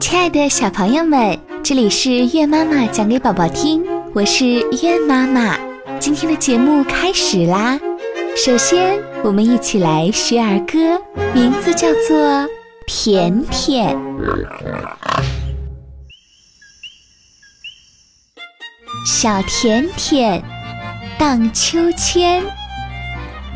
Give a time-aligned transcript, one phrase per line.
[0.00, 4.46] 亲爱的小朋友们，这里是月妈妈讲给宝宝听，我是
[4.82, 5.58] 月妈妈。
[5.98, 7.78] 今天的节目开始啦！
[8.36, 11.02] 首先，我们一起来学儿歌，
[11.34, 12.16] 名字叫做
[12.86, 13.96] 《甜甜》。
[19.04, 20.42] 小甜甜
[21.18, 22.44] 荡秋千，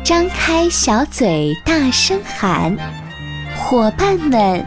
[0.03, 2.75] 张开小嘴大声喊
[3.55, 4.65] ：“伙伴们！”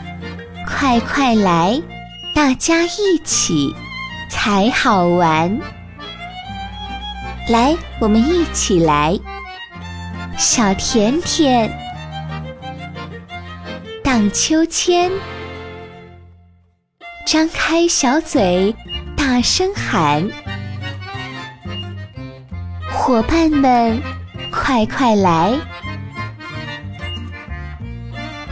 [0.67, 1.81] 快快来，
[2.35, 3.75] 大家一起
[4.29, 5.59] 才好玩。
[7.49, 9.19] 来，我们一起来。
[10.37, 11.71] 小甜甜
[14.03, 15.11] 荡秋千，
[17.27, 18.75] 张开小嘴
[19.17, 20.29] 大声喊
[22.93, 24.03] ：“伙伴们，
[24.51, 25.55] 快快来，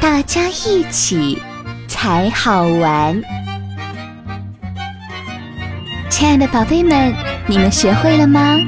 [0.01, 1.43] 大家一起。”
[2.05, 3.19] 才好玩，
[6.11, 7.15] 亲爱的宝贝们，
[7.47, 8.59] 你们学会了吗？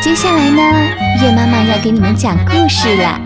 [0.00, 0.62] 接下来呢，
[1.20, 3.20] 月妈妈要给你们讲故事了。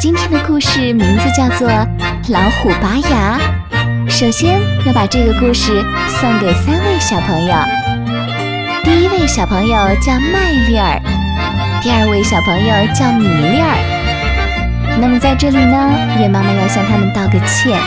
[0.00, 1.68] 今天的故事名字叫做
[2.30, 3.38] 《老虎拔牙》。
[4.10, 7.54] 首先要把这个故事送给三位小朋友。
[8.82, 10.98] 第一位小朋友叫麦粒儿，
[11.82, 14.96] 第二位小朋友叫米粒儿。
[14.98, 17.78] 那么在这里呢，月妈妈要向他们道个歉。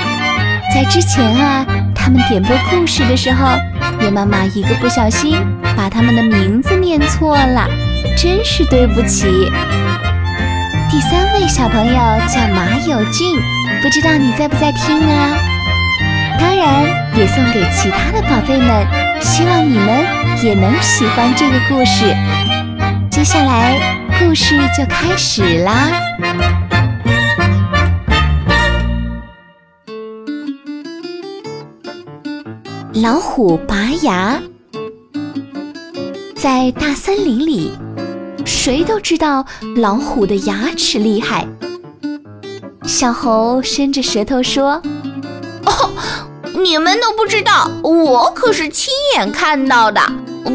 [0.74, 3.58] 在之前啊，他们点播故事的时候，
[4.02, 5.36] 叶妈妈一个不小心
[5.76, 7.68] 把他们的名字念错了，
[8.16, 9.28] 真是对不起。
[10.90, 11.94] 第三位小朋友
[12.28, 13.40] 叫马有俊，
[13.82, 15.38] 不知道你在不在听啊？
[16.40, 18.88] 当然也送给其他的宝贝们，
[19.20, 20.06] 希望你们
[20.44, 22.16] 也能喜欢这个故事。
[23.10, 23.76] 接下来
[24.20, 25.90] 故事就开始啦。
[33.02, 34.42] 老虎拔牙，
[36.36, 37.72] 在大森林里，
[38.46, 39.46] 谁都知道
[39.78, 41.48] 老虎的牙齿厉害。
[42.84, 44.82] 小猴伸着舌头说
[45.66, 45.90] ：“哦，
[46.62, 50.02] 你们都不知道，我可是亲眼看到的。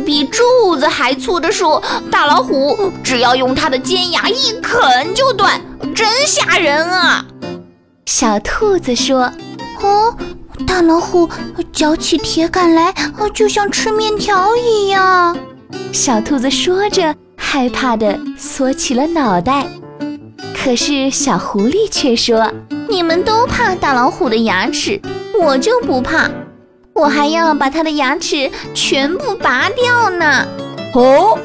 [0.05, 1.81] 比柱子还粗的树，
[2.11, 5.59] 大老虎只要用它的尖牙一啃就断，
[5.95, 7.25] 真吓人啊！”
[8.05, 9.33] 小兔子说
[9.81, 10.15] ：“哦。”
[10.67, 11.29] 大老虎
[11.73, 12.95] 嚼起铁杆来，
[13.35, 15.37] 就像吃面条一样。
[15.93, 19.67] 小兔子说着，害怕的缩起了脑袋。
[20.57, 22.51] 可是小狐狸却说
[22.89, 25.01] ：“你们都怕大老虎的牙齿，
[25.39, 26.31] 我就不怕，
[26.95, 30.47] 我还要把它的牙齿全部拔掉呢。”
[30.95, 31.37] 哦，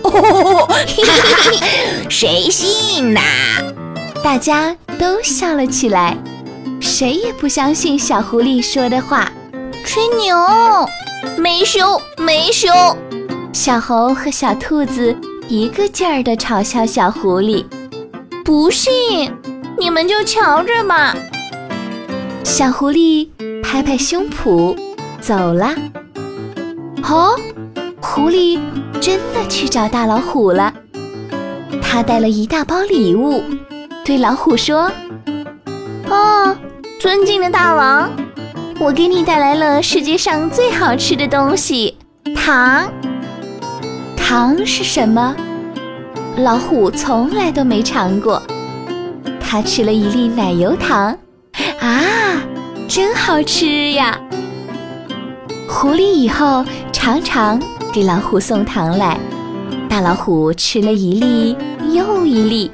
[2.08, 3.20] 谁信呐？
[4.24, 6.16] 大家都笑了起来。
[6.90, 9.32] 谁也不相信小狐狸说的话，
[9.86, 10.36] 吹牛，
[11.38, 12.68] 没羞没羞。
[13.54, 15.16] 小猴和小兔子
[15.48, 17.64] 一个劲儿地嘲笑小狐狸，
[18.44, 19.32] 不信，
[19.78, 21.16] 你们就瞧着吧。
[22.44, 23.30] 小狐狸
[23.62, 24.76] 拍拍胸脯
[25.22, 25.76] 走了。
[27.04, 27.40] 哦，
[28.02, 28.60] 狐狸
[29.00, 30.74] 真的去找大老虎了。
[31.84, 33.44] 他带了一大包礼物，
[34.04, 34.92] 对老虎说
[36.10, 36.58] ：“哦。”
[37.00, 38.12] 尊敬的大王，
[38.78, 41.96] 我给你带来了世界上最好吃的东西——
[42.36, 42.92] 糖。
[44.18, 45.34] 糖是什么？
[46.40, 48.44] 老虎从来都没尝过。
[49.40, 51.18] 他吃了一粒奶油糖，
[51.80, 52.04] 啊，
[52.86, 54.20] 真好吃呀！
[55.70, 57.58] 狐狸以后常常
[57.94, 59.18] 给老虎送糖来，
[59.88, 61.56] 大老虎吃了一粒
[61.94, 62.70] 又一粒。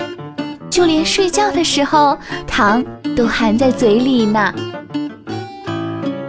[0.76, 2.84] 就连睡觉的时候，糖
[3.16, 4.54] 都含在嘴里呢。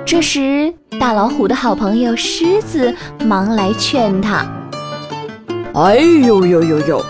[0.04, 4.46] 这时，大老虎的好朋友狮子忙来劝他
[5.74, 7.04] ：“哎呦呦呦呦，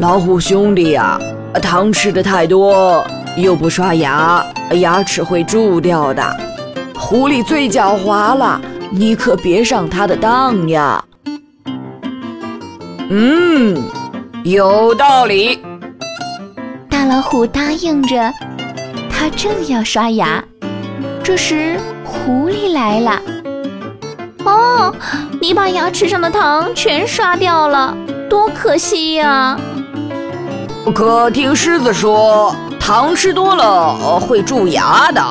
[0.00, 1.20] 老虎兄弟呀，
[1.62, 3.06] 糖吃的太多，
[3.36, 6.36] 又不刷牙，牙齿会蛀掉的。
[6.96, 8.60] 狐狸最狡猾了，
[8.90, 11.04] 你可别上它的当呀。”
[13.08, 13.80] 嗯，
[14.42, 15.60] 有道理。
[16.92, 18.30] 大老虎答应着，
[19.10, 20.44] 他正要刷牙，
[21.24, 23.18] 这时狐狸来了。
[24.44, 24.94] 哦，
[25.40, 27.96] 你把牙齿上的糖全刷掉了，
[28.28, 29.58] 多可惜呀！
[30.94, 35.22] 可听狮子说，糖吃多了会蛀牙的。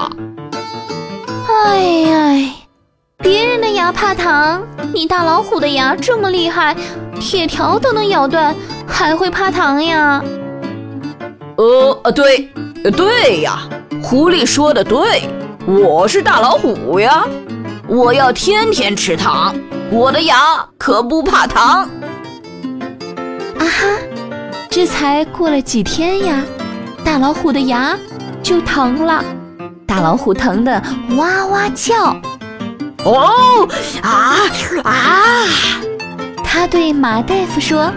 [1.47, 2.53] 哎呀，
[3.19, 6.75] 别人的牙怕糖，你大老虎的牙这么厉害，
[7.19, 8.55] 铁条都能咬断，
[8.87, 10.23] 还会怕糖呀？
[11.61, 12.49] 呃呃，对，
[12.97, 13.69] 对呀，
[14.01, 15.29] 狐狸说的对，
[15.67, 17.23] 我是大老虎呀，
[17.87, 19.53] 我要天天吃糖，
[19.91, 20.35] 我的牙
[20.79, 21.83] 可不怕糖。
[23.59, 23.87] 啊哈，
[24.71, 26.43] 这才过了几天呀，
[27.05, 27.95] 大老虎的牙
[28.41, 29.23] 就疼了，
[29.85, 30.81] 大老虎疼得
[31.15, 32.15] 哇哇叫。
[33.03, 33.67] 哦
[34.01, 34.35] 啊
[34.83, 35.45] 啊！
[36.43, 37.91] 他对马大夫说：“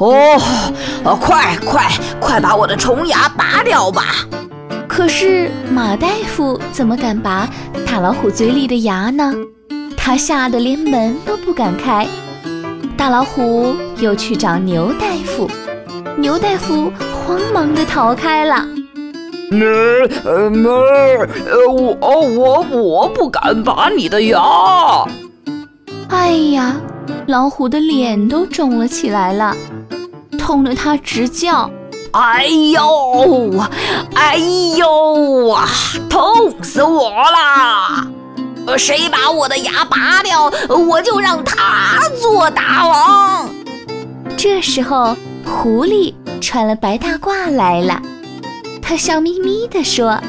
[0.00, 0.40] 哦，
[1.20, 1.86] 快快
[2.18, 4.02] 快把我的虫牙拔掉吧！”
[4.88, 7.48] 可是马大夫怎么敢拔
[7.86, 9.32] 大老虎嘴里的牙呢？
[9.96, 12.06] 他吓得连门都不敢开。
[12.96, 15.48] 大老虎又去找牛大夫，
[16.16, 18.66] 牛大夫慌忙地逃开了。
[19.50, 19.66] 没
[20.24, 24.40] 呃没呃我我我不敢拔你的牙。
[26.08, 26.76] 哎呀，
[27.30, 29.56] 老虎的脸都肿了起来了，
[30.36, 31.70] 痛得它直叫
[32.10, 33.54] ：“哎呦
[34.16, 34.36] 哎
[34.76, 35.68] 呦啊，
[36.08, 38.04] 痛死我啦！
[38.76, 43.48] 谁把我的牙拔掉，我就让他做大王。”
[44.36, 45.16] 这时候，
[45.46, 48.02] 狐狸穿了白大褂来了。
[48.82, 50.20] 他笑眯眯地说：“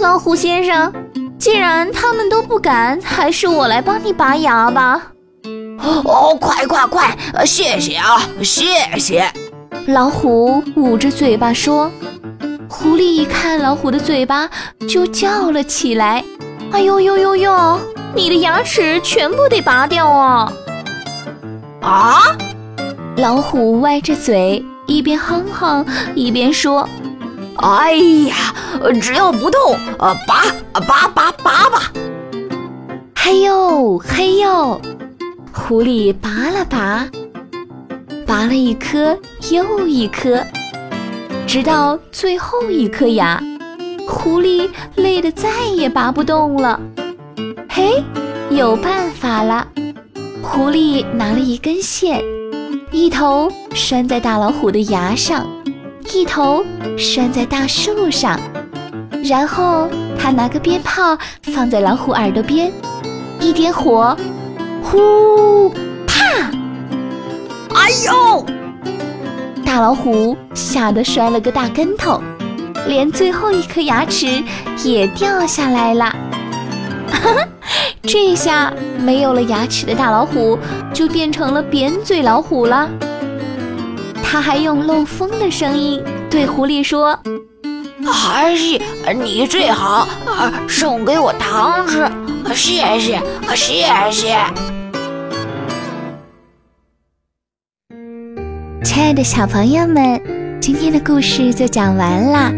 [0.00, 0.92] 老虎先生，
[1.36, 5.08] 既然他们都不敢，还是我来帮你拔牙吧。
[5.82, 7.16] ”“哦，快快快！
[7.44, 8.66] 谢谢啊，谢
[8.98, 9.30] 谢。”
[9.88, 11.90] 老虎捂着嘴巴说。
[12.68, 14.48] 狐狸一看老虎的嘴巴，
[14.88, 16.24] 就叫了起来
[16.72, 17.80] ：“哎呦呦呦呦！
[18.14, 20.50] 你的牙齿全部得拔掉啊！”
[21.82, 22.22] 啊！
[23.16, 25.84] 老虎歪着嘴，一边哼哼
[26.14, 26.88] 一边说。
[27.56, 28.54] 哎呀，
[29.00, 31.92] 只要不痛，呃，拔拔拔拔吧！
[33.14, 34.80] 嘿呦嘿呦，
[35.52, 37.06] 狐狸拔了拔，
[38.26, 39.16] 拔了一颗
[39.50, 40.42] 又一颗，
[41.46, 43.38] 直到最后一颗牙，
[44.08, 46.80] 狐狸累得再也拔不动了。
[47.68, 48.02] 嘿，
[48.50, 49.66] 有办法了！
[50.42, 52.22] 狐狸拿了一根线，
[52.90, 55.46] 一头拴在大老虎的牙上。
[56.14, 56.64] 一头
[56.98, 58.38] 拴在大树上，
[59.22, 59.88] 然后
[60.18, 62.72] 他拿个鞭炮放在老虎耳朵边，
[63.40, 64.14] 一点火，
[64.82, 65.70] 呼，
[66.06, 66.50] 啪！
[67.74, 68.44] 哎呦！
[69.64, 72.22] 大老虎吓得摔了个大跟头，
[72.86, 74.42] 连最后一颗牙齿
[74.84, 76.04] 也掉下来了。
[77.10, 77.48] 哈哈，
[78.02, 80.58] 这下没有了牙齿的大老虎
[80.92, 82.88] 就变成了扁嘴老虎了。
[84.22, 87.18] 他还用漏风的声音对狐狸说
[88.04, 88.80] ：“还是
[89.14, 90.08] 你最好，
[90.68, 92.10] 送给我糖吃，
[92.54, 93.22] 谢谢，
[93.54, 94.38] 谢谢。”
[98.84, 100.20] 亲爱的小朋友们，
[100.60, 102.52] 今天的故事就讲完啦。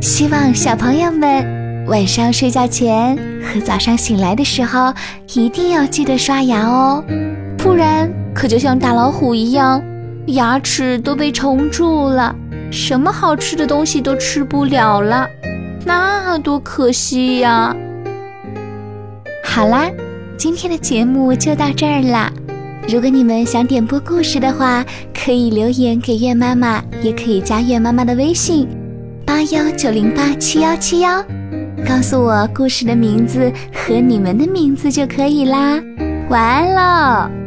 [0.00, 4.94] 希望小朋友们晚上睡觉前和早上醒来的时候
[5.34, 7.02] 一定要记得刷牙哦，
[7.58, 9.82] 不然可就像大老虎一样。
[10.28, 12.34] 牙齿都被虫蛀了，
[12.70, 15.28] 什么好吃的东西都吃不了了，
[15.84, 17.74] 那多可惜呀！
[19.44, 19.90] 好啦，
[20.38, 22.32] 今天的节目就到这儿啦。
[22.86, 24.84] 如果你们想点播故事的话，
[25.14, 28.68] 可以留言给月妈妈，也可以加月妈妈的微信
[29.24, 31.24] 八幺九零八七幺七幺，
[31.86, 35.82] 告诉我故事的名字和你们的名字就可以啦。
[36.28, 37.43] 晚安喽！